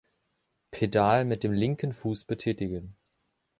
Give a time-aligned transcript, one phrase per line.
[0.71, 2.95] Pedal mit dem linken Fuß betätigen.